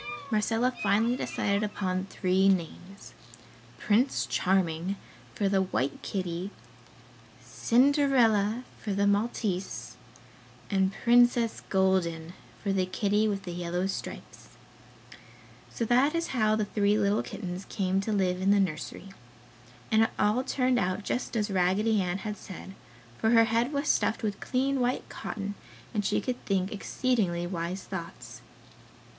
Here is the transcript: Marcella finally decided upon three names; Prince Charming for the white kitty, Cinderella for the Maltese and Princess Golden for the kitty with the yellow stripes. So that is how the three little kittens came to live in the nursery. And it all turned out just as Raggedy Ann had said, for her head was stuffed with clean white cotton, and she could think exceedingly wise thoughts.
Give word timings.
Marcella 0.31 0.73
finally 0.81 1.15
decided 1.15 1.61
upon 1.61 2.05
three 2.05 2.49
names; 2.49 3.13
Prince 3.77 4.25
Charming 4.25 4.95
for 5.35 5.47
the 5.47 5.61
white 5.61 6.01
kitty, 6.01 6.49
Cinderella 7.45 8.63
for 8.81 8.93
the 8.93 9.05
Maltese 9.05 9.97
and 10.71 10.91
Princess 11.03 11.61
Golden 11.69 12.33
for 12.63 12.73
the 12.73 12.87
kitty 12.87 13.27
with 13.27 13.43
the 13.43 13.51
yellow 13.51 13.85
stripes. 13.85 14.47
So 15.69 15.85
that 15.85 16.15
is 16.15 16.29
how 16.29 16.55
the 16.55 16.65
three 16.65 16.97
little 16.97 17.21
kittens 17.21 17.65
came 17.69 18.01
to 18.01 18.11
live 18.11 18.41
in 18.41 18.49
the 18.49 18.59
nursery. 18.59 19.09
And 19.91 20.01
it 20.01 20.09
all 20.17 20.43
turned 20.43 20.79
out 20.79 21.03
just 21.03 21.35
as 21.37 21.51
Raggedy 21.51 22.01
Ann 22.01 22.17
had 22.17 22.37
said, 22.37 22.73
for 23.19 23.29
her 23.29 23.43
head 23.45 23.71
was 23.71 23.87
stuffed 23.87 24.23
with 24.23 24.39
clean 24.39 24.79
white 24.79 25.07
cotton, 25.09 25.53
and 25.93 26.03
she 26.03 26.19
could 26.21 26.43
think 26.47 26.71
exceedingly 26.71 27.45
wise 27.45 27.83
thoughts. 27.83 28.41